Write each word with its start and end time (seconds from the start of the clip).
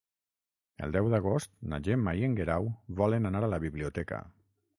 El 0.87 0.95
deu 0.95 1.09
d'agost 1.13 1.53
na 1.73 1.81
Gemma 1.89 2.15
i 2.21 2.25
en 2.29 2.39
Guerau 2.41 2.71
volen 3.03 3.31
anar 3.33 3.45
a 3.49 3.53
la 3.57 3.61
biblioteca. 3.69 4.25